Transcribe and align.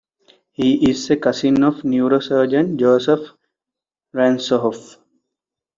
He 0.53 0.89
is 0.89 1.11
a 1.11 1.17
cousin 1.17 1.63
of 1.63 1.83
neurosurgeon 1.83 2.75
Joseph 2.75 3.33
Ransohoff. 4.15 4.97